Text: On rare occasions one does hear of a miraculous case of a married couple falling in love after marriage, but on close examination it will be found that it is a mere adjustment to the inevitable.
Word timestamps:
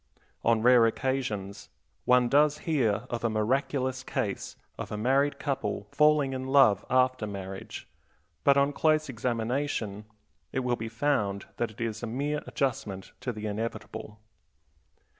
On 0.43 0.63
rare 0.63 0.87
occasions 0.87 1.69
one 2.05 2.27
does 2.27 2.57
hear 2.65 3.05
of 3.11 3.23
a 3.23 3.29
miraculous 3.29 4.01
case 4.01 4.55
of 4.79 4.91
a 4.91 4.97
married 4.97 5.37
couple 5.37 5.85
falling 5.91 6.33
in 6.33 6.47
love 6.47 6.83
after 6.89 7.27
marriage, 7.27 7.87
but 8.43 8.57
on 8.57 8.73
close 8.73 9.09
examination 9.09 10.05
it 10.51 10.61
will 10.61 10.75
be 10.75 10.89
found 10.89 11.45
that 11.57 11.69
it 11.69 11.79
is 11.79 12.01
a 12.01 12.07
mere 12.07 12.41
adjustment 12.47 13.11
to 13.21 13.31
the 13.31 13.45
inevitable. 13.45 14.17